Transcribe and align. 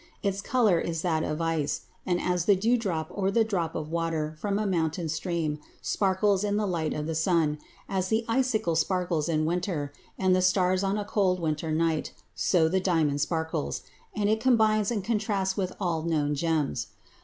Its 0.23 0.41
color 0.41 0.79
is 0.79 1.03
that 1.03 1.21
of 1.23 1.39
ice, 1.43 1.81
and 2.07 2.19
as 2.19 2.45
the 2.45 2.55
dewdrop 2.55 3.09
or 3.13 3.29
the 3.29 3.43
drop 3.43 3.75
of 3.75 3.91
water 3.91 4.35
from 4.39 4.57
a 4.57 4.65
mountain 4.65 5.07
stream 5.07 5.59
sparkles 5.79 6.43
in 6.43 6.57
the 6.57 6.65
light 6.65 6.91
of 6.91 7.05
the 7.05 7.13
sun, 7.13 7.59
as 7.87 8.07
the 8.07 8.25
icicle 8.27 8.75
sparkles 8.75 9.29
in 9.29 9.45
winter, 9.45 9.93
and 10.17 10.35
the 10.35 10.41
stars 10.41 10.81
on 10.83 10.97
a 10.97 11.05
cold 11.05 11.39
winter 11.39 11.71
night, 11.71 12.13
so 12.33 12.67
the 12.67 12.79
diamond 12.79 13.21
sparkles, 13.21 13.83
and 14.15 14.27
it 14.27 14.41
combines 14.41 14.89
and 14.89 15.03
contrasts 15.03 15.55
with 15.55 15.71
all 15.79 16.01
known 16.01 16.33
gems. 16.33 16.87